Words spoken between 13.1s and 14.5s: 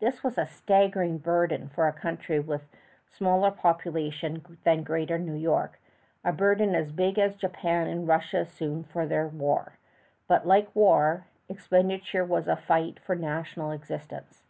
national existence.